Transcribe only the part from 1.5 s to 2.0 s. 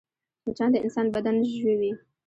ژوي